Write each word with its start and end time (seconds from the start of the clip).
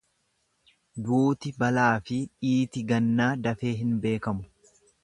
Duuti 1.09 1.53
balaafi 1.65 2.19
dhiiti 2.31 2.85
gannaa 2.95 3.33
dafee 3.47 3.79
hin 3.85 3.95
beekamu. 4.07 4.53